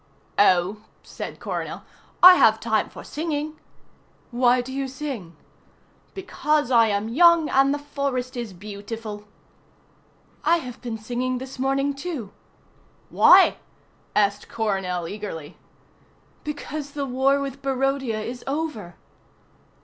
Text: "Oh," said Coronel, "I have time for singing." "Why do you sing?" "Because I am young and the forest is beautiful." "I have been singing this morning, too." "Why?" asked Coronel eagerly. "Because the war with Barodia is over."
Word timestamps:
"Oh," 0.39 0.77
said 1.03 1.39
Coronel, 1.39 1.83
"I 2.23 2.33
have 2.33 2.59
time 2.59 2.89
for 2.89 3.03
singing." 3.03 3.59
"Why 4.31 4.59
do 4.59 4.73
you 4.73 4.87
sing?" 4.87 5.35
"Because 6.15 6.71
I 6.71 6.87
am 6.87 7.07
young 7.07 7.47
and 7.51 7.71
the 7.71 7.77
forest 7.77 8.35
is 8.35 8.51
beautiful." 8.51 9.25
"I 10.43 10.57
have 10.57 10.81
been 10.81 10.97
singing 10.97 11.37
this 11.37 11.59
morning, 11.59 11.93
too." 11.93 12.31
"Why?" 13.11 13.57
asked 14.15 14.47
Coronel 14.49 15.07
eagerly. 15.07 15.57
"Because 16.43 16.93
the 16.93 17.05
war 17.05 17.39
with 17.39 17.61
Barodia 17.61 18.21
is 18.21 18.43
over." 18.47 18.95